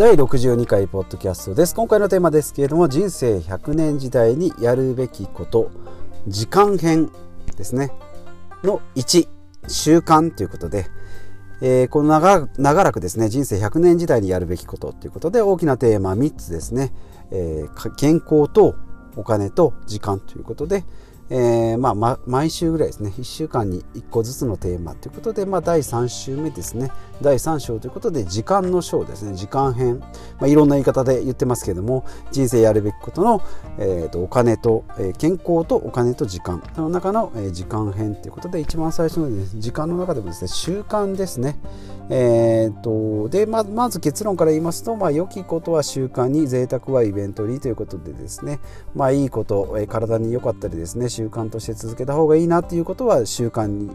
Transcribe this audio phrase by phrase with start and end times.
[0.00, 1.74] 第62回ポッドキャストです。
[1.74, 5.70] 今回のテーマですけれども人生100年時代にやるべきこと
[6.26, 7.12] 時間編
[7.58, 7.92] ですね。
[8.64, 9.28] の1
[9.68, 10.86] 習慣ということで、
[11.60, 16.94] えー、この長長らくですね人生100年時代にやるべきことということで大きなテーマ3つですね、
[17.30, 18.76] えー、健康と
[19.16, 20.82] お金と時間ということで、
[21.30, 23.12] えー、まあ、ま、毎週ぐらいですね。
[23.16, 26.90] 1週間に1個ずつのテーマということで、まあ、第3週目ですね。
[27.22, 29.34] 第3章ということで時間の章ですね。
[29.34, 30.08] 時間編、ま
[30.42, 33.42] あ、いろんな言い方で言ってますけども人生やるべきことの、
[33.78, 36.62] えーと、お金と、えー、健康とお金と時間。
[36.74, 41.58] その中の、えー、時間編ということで一番最初の、ね、時間の中でもですね習慣ですね。
[42.12, 48.58] えーと、でままず結論から言いますと、まあ、良きことは習慣に贅沢はイベントにということでですね、
[48.96, 53.90] まあ、いいこと、えー、体に良かったりですね習慣として続けた方がいいなっていうことは習慣に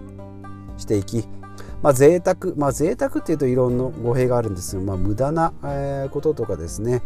[0.78, 1.28] していき
[1.82, 5.54] まあ、贅沢まあ贅沢っていうといろんな語弊があるんですが、まあ、無駄な、
[6.10, 7.04] こととかですね。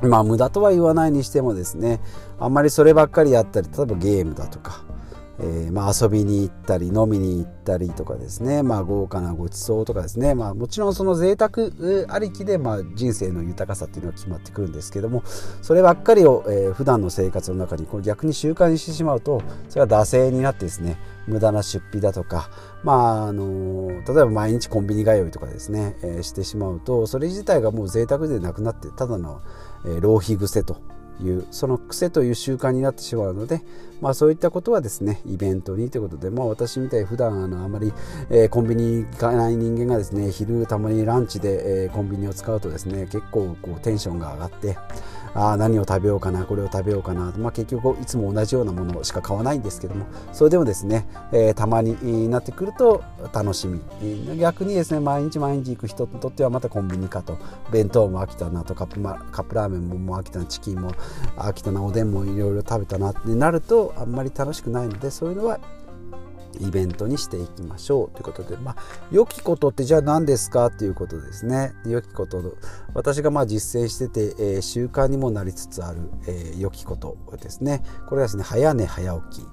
[0.00, 2.00] まあ無駄とは言わないにしてもですね。
[2.38, 4.84] あんまりそればっかりやったり例えばゲームだとか
[5.38, 11.70] えー、まあ、遊びに行ったり飲みに行ったりとかですね、まあ、豪華なごちそうとかですね、まあ、もちろんその贅沢
[12.08, 15.22] ありきで、まあ、人生の豊かさっていうのは決まってくるんですけども
[15.62, 22.50] そればっかりを、えー、普段の生活の中にこう逆に習慣にしてしまうとそれは惰性になってですね無駄な出費だとか、
[22.84, 29.42] まああの例えば毎日コンビニ通いとかですね、えー、してしまうとそれ自体がもう贅沢でなくなってただの、
[29.84, 30.80] えー、浪費癖と
[31.22, 33.62] いうその癖という習慣になってしまうので、
[34.00, 37.92] まあ、そういったことはですねイベントにということで、まあ、私みたいに普段あのあまり、
[38.28, 44.76] えー、コンビニ行かない人間がですね昼たまにランチで、えー、コンビニを使うとですね結構こうテンションが上がって
[45.34, 53.80] あ何を食べようかなこれを食べようかな、まあ、結局いつも同じようなものしか買わないんですけどもそれでもですね、えー、たまになってくると楽しみ。
[54.38, 57.38] 逆にですね毎日毎日行く人にとってはまたコンビニかと
[57.70, 60.92] 弁当も飽きたなとカップ,、カップラーメンも飽きたなチキンも
[61.36, 65.60] 飽きたなおでんもいろいろ食べたなってなるとあんまり楽しくないのでそういうのは
[66.60, 68.76] イベントにしていきましょうということで、まあ、
[69.10, 71.74] 良きことってじゃあ何ですかっていうことですね。
[71.84, 72.56] 良きこと
[72.94, 77.82] 私がまあ実践してて、えー、習慣にもなりつつある、えー、良きことですね。
[78.08, 79.46] これはですね早寝早起き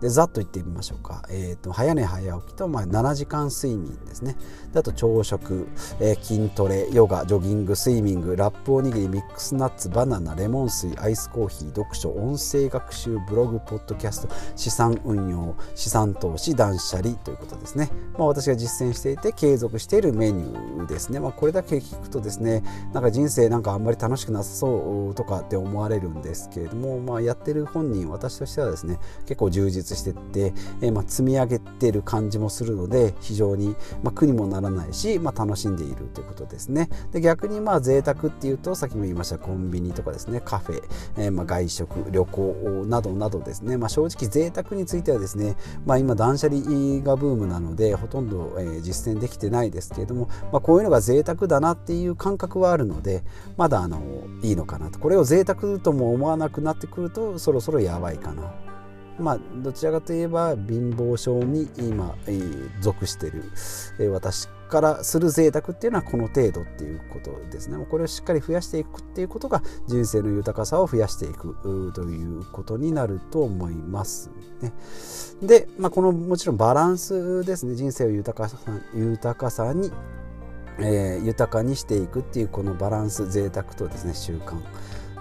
[0.00, 4.36] でざっと言ってみましょうか、えーと、早寝早起きと、まあ、7時間睡眠ですね。
[4.72, 5.66] であと朝食、
[6.00, 36.88] えー、筋トレヨガジョギングスイミングラップおにぎりミックスナッツバナナレモン水アイスコーヒー読書音声学習ブログポッドキャスト資産運用資産投資断捨離ということですね、まあ、私が実践していて継続しているメニューですね、まあ、これだけ聞くとですねなんか人生なんかあんまり楽しくなさそうとかって思われるんですけれども、まあ、やってる本人私としてはですね結構充実してって、えー、まあ、積み上げてる感じもするので非常に、まあ、苦にもならないし、まあ、楽しんでいるということですね。
[37.12, 40.82] で逆にまあ贅沢っていうとさっきも言いましたコンビニとかですねカフェ、
[41.16, 45.56] えー、まあ外食旅行などなどですね、まあ、正直贅沢についてはですね、
[45.86, 46.60] まあ、今断捨離
[47.02, 53.22] がブームなのでほとんど、えー、実践できてないですけれども、まあ、こういうのが贅沢だなっていう感覚はあるので
[53.56, 54.00] まだあの
[54.42, 54.98] いいのかなと。
[54.98, 58.67] これを贅沢とも思わなくなってくるとそろそろやばいかな。
[59.18, 63.44] まあ、どちらかといえば貧乏症に今、えー、属している、
[63.98, 67.84] えー、私からする贅沢っていうのはこの程度っていうことですね。
[67.86, 71.56] これをしっかり増やしていくっていうことが人生の豊かさを増やしていく
[71.94, 74.30] ということになると思います
[74.60, 74.72] ね。
[75.42, 77.74] で、まあ、このもちろんバランスですね。
[77.74, 78.58] 人生を豊かさ
[78.94, 79.90] 豊かさに
[80.80, 84.62] えー、豊かにしていくっていうこのバランス贅沢とですね習慣。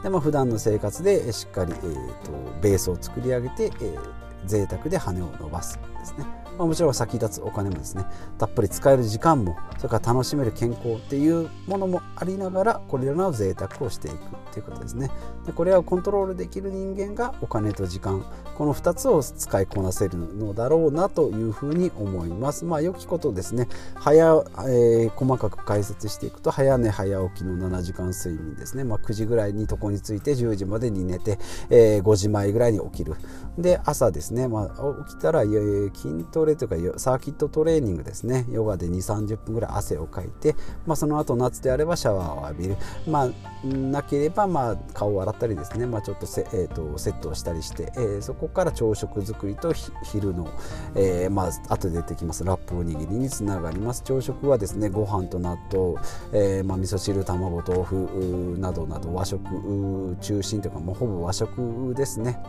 [0.04, 2.32] で、まあ、普段の生活でしっかり、えーと、
[2.62, 4.00] ベースを作り上げて、えー、
[4.46, 6.47] 贅沢で羽を伸ばすですね。
[6.58, 8.06] まあ、もちろん先立つお金もですね
[8.38, 14.18] たっぷり使える時間もそれから楽しめる健康っていうものもありながらこれらの贅沢をしていくっ
[14.54, 15.12] ていうことですね。
[15.46, 18.26] でこれをコントロールできる人間がお金と時間
[18.56, 22.66] この2つを使いこなせるのだろうなというふうに思います。
[22.66, 23.68] まあ良きことですね。
[23.96, 31.38] 早、えー、細かく解説していくと早寝早起きの7時間睡眠ですね、まあ、9時ぐらいに床について10時までに寝て、
[31.70, 33.16] えー、5時前ぐらいに起きる。
[33.58, 40.56] で朝ですね、まあ、起きたら、えー、筋トレレというかサーキットトレーニングですねヨガで2 3 0分ぐらい汗をかいて、
[40.86, 42.78] まあ、その後夏であればシャワーを浴びる、
[43.08, 49.74] まあ、なければまあ顔を洗ったりですね、まあ、ちょっとセ,、えーと、セットをしたりして、えー、そこから朝食作りと
[50.04, 50.50] 昼の、
[50.96, 55.96] えー、まあ後で出てきますラップおにぎりにつながります朝食はですねご飯と納豆、
[56.34, 62.40] えーまあ、味噌汁卵豆腐などなど和食中心というかもうほぼ和食ですね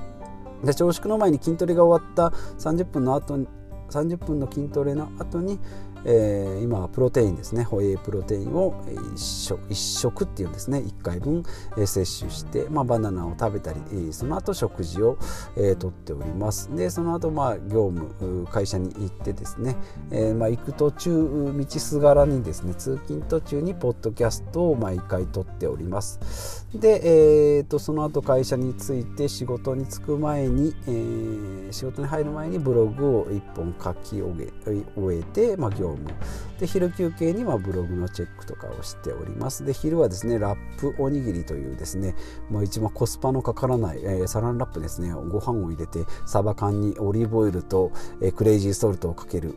[0.65, 3.39] で朝食の前に筋トレが終わった30分の後
[3.91, 5.59] 30分の筋トレの後に、
[6.05, 7.65] えー、今はプロテインですね。
[7.65, 10.79] ホエイプロテインを1食 ,1 食っていうんですね。
[10.79, 11.43] 1回分、
[11.77, 15.19] えー、摂取して、まあ、バナナを食べたり、えー、その後食事を、
[15.57, 16.75] えー、とっております。
[16.75, 19.77] でその後まあ業務会社に行ってですね、
[20.11, 26.67] えーまあ、行く途中道すがらにですね通勤途中にポッドキャストを毎回撮っております。
[26.75, 36.11] で、えーと、その後会社に着いて仕事に就く前に、えー、仕事に入る前にブログを1本書き終えて、まあ、業務
[36.59, 39.65] で昼休憩にはブログのチェックとかをしております。
[39.65, 42.15] で昼はですねラップおにぎりというですね、
[42.51, 49.55] まあ、一番コスパのかからない、えー、サランラップですねご飯を入れてサバ缶にオリーブオイルと、えー、クレイジーソルトをかける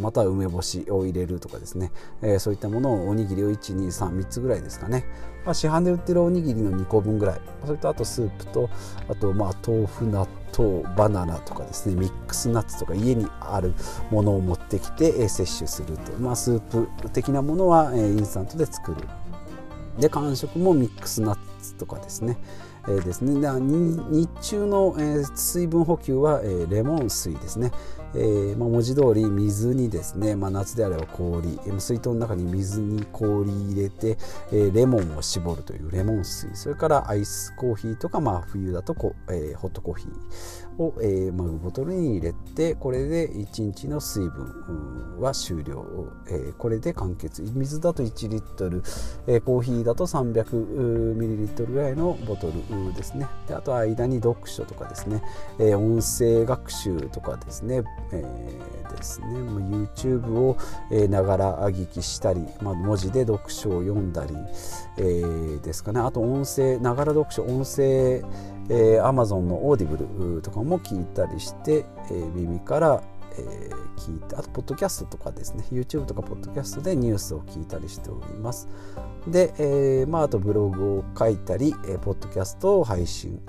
[0.00, 5.04] また梅干しを入れるとかですね、えー、そういったものをおにぎりを1233つぐらいですかね。
[5.44, 7.40] まあ、市販で売ってるおにぎりの2個分ぐらい。
[7.64, 8.70] それとあとスープと
[9.08, 10.43] あとまあ豆腐納豆
[10.96, 13.74] バナナとかですねミックスナッツとか家にある
[14.10, 19.08] ものを持ってきて、え摂取すると、まあ、スープ的なものは、えインスタントで作る。
[19.98, 22.36] で間食もミックスナッツとかですね。
[22.86, 23.34] えー、ですね。
[23.34, 27.72] 日中の、えー、水分補給は、えー、レモン水ですね、
[28.14, 31.58] えーまあ、文字通り水にですね、まあ、夏であれば氷。
[31.78, 34.18] 水筒の中に水に氷入れて、
[34.52, 36.54] えー、レモンを絞るというレモン水。
[36.54, 40.10] それからアイスコーヒーとか、まあ、冬だとこ、えー、ホットコーヒー。
[40.78, 45.84] を、えー、マグボトルに入れてこれで1日の水分は終了、
[46.28, 47.42] えー、これで完結。
[47.42, 48.82] 水だと1リットル、
[49.26, 53.26] えー、コーヒーだと300ミリリットルぐらいのボトルですね。
[53.46, 55.22] であと間に読書とかですね、
[55.58, 57.82] えー、音声学習とかですね、
[58.12, 59.26] えー、ですね。
[59.26, 60.56] YouTube を
[61.08, 64.34] ながら聞きしたり、まあ、文字で読書を読んだり、
[64.98, 66.00] えー、ですかね。
[66.00, 68.22] あと音声ながら読書音声
[68.68, 73.02] えー、Amazon の Audible とかも聞いたりして、えー、耳から、
[73.36, 75.64] えー、聞いてあとポッドキャストとかですね。
[75.70, 78.68] YouTube とかポッドキャストでニュースを聞いたりしております。
[79.26, 83.40] で、えーまあ、あとブログを書いたり、えー、ポッドキャストを配信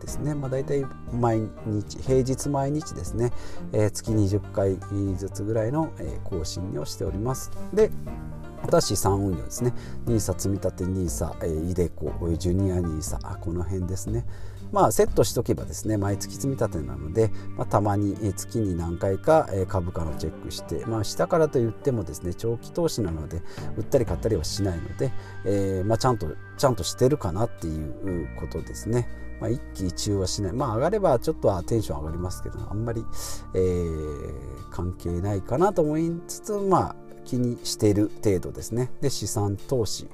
[0.00, 3.32] ですね、まあ、大体毎日平日毎日ですね、
[3.72, 4.78] えー、月20回
[5.16, 7.50] ずつぐらいの、えー、更新をしております。
[7.72, 7.90] で
[8.64, 9.74] 私資産運用ですね。
[10.06, 14.24] NISA 積立 NISA、えー、イデコジュニア NISA この辺ですね。
[14.74, 23.40] まあ、セットしとけばですね毎月積み立てなので、まあ、たまに月に何回か株価のチェックして、まあ、下からといってもですね長期投資なので
[23.76, 25.12] 売ったり買ったりはしないので、
[25.46, 26.26] えーまあ、ちゃんと
[26.58, 29.08] ちゃんとしてるかなっていうことですね。
[29.40, 30.52] まあ、一喜一憂はしない。
[30.52, 33.04] まあ上がればちょっとはテンション上がりますけどあんまり、
[33.54, 38.90] えー、関係ないかなと思いつつまあ気にしている程度ですね。
[39.00, 40.08] で資産投資。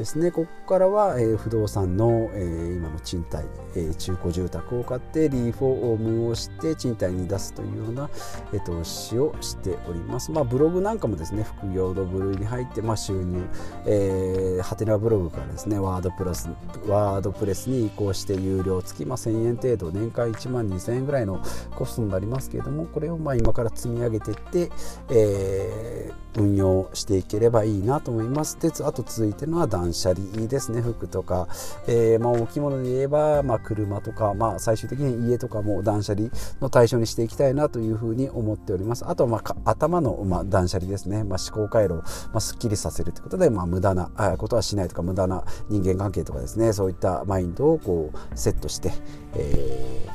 [0.00, 0.30] ですね。
[0.30, 3.44] ここからは、えー、不動産の、えー、今の賃貸、
[3.76, 8.08] えー、中古住宅を買ってリフォームをして賃貸に出すというような、
[8.54, 10.32] えー、投資をしております。
[10.32, 13.42] まあブログなんかもですね副業の部類に入って、まあ、収入、
[13.84, 16.48] えー、ハテナブログからですねワードプラス
[16.86, 21.42] ワードプレスに移行して有料付き、まあ、1000円程度年間1万2000円ぐらいの
[21.76, 24.70] コストになりますけれどもこれをまあ今から積み上げていって、
[25.10, 28.58] えー、運用していければいいなと思います。
[28.60, 31.48] であと続いてのは断捨離ですね服とか、
[31.86, 36.28] えー、まあ、大きいもので言えば、まあ、車とか、まあ、最終的に家とかも断捨離
[36.60, 39.04] の対象にしていきたいなというふうに思っております。
[39.06, 46.72] あとは、ま、頭の、ま、断捨離ですね、ま、思考回路を、ま、すっきりさせるということで、ま、無駄なことはしないとか無駄な人間関係とかですね。
[46.72, 48.92] そういったマインドをこうセットして、
[49.34, 50.08] え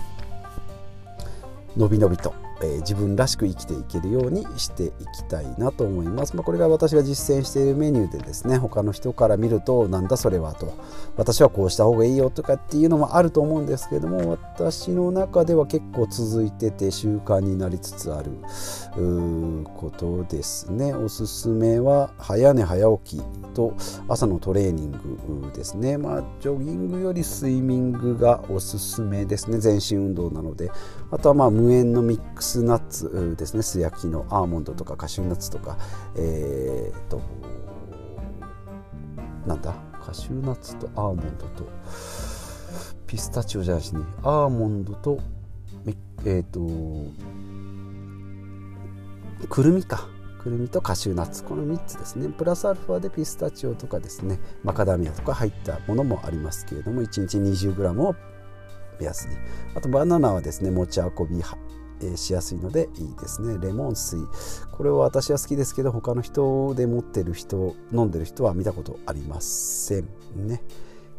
[1.75, 6.35] ー、のびのびとえー、自分らしく生きていけるようにしていきたいなと思います。
[6.35, 10.74] まあ、これが私が実践しているメニューでですね他の人から見るとなんだそれはと
[11.17, 18.31] 私はこうした方がいいよとかっていうのもあると思うんですけども私の中では結構続いてて習慣になりつつある
[19.75, 20.93] ことですね。
[20.93, 23.74] おすすめは早寝早起きと
[24.07, 25.97] 朝のトレーニングですね。
[25.97, 29.57] まあジョギングよりスイミングがおすすめですね。
[29.57, 30.71] 全身運動なので
[31.12, 35.77] あとはまあ無塩のミックススナッツですね素焼きのアーモンドとかカシューナッツとか
[36.15, 37.21] えー、っと
[39.45, 39.73] なんだ？
[40.05, 41.67] カシューナッツとアーモンドと
[43.07, 45.19] ピスタチオじゃなしにアーモンドと
[46.25, 46.59] えー、っと
[49.47, 50.07] くるみか。
[50.39, 51.43] くるみとカシューナッツ。
[51.43, 52.29] この3つですね。
[52.29, 54.39] プラスアルファでピスタチオとかですね。
[54.63, 58.15] マカダミアとか入ったものもありますけれども1日 20g を
[58.99, 59.35] 目安に。
[59.75, 61.41] あとバナナはですね持ち運び
[62.15, 63.57] しやすいのでいいですね。
[63.59, 64.27] レモン水。
[64.71, 70.62] これは私は好きですけど他の人で持ってる人飲んでる人は見たことありませんね。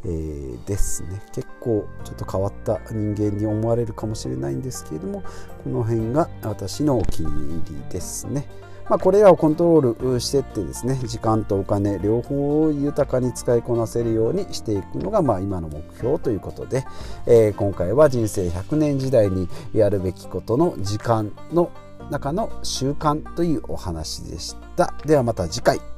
[0.04, 1.22] えー、ですね。
[1.32, 5.22] 結構ちょっと変わった人間に思われるかもしれないんですけれども
[5.64, 8.46] この辺が私のお気に入りですね。
[8.88, 16.84] まあ、これらをコントロールしていってですね時間とお金両方を豊かに使いこなせるようにしていくのが、まあ、今の目標ということで、
[17.26, 21.70] えー、今回は人生100年時代にやるべきことの時間の
[22.10, 24.94] 中の習慣というお話でした。
[25.04, 25.95] ではまた次回。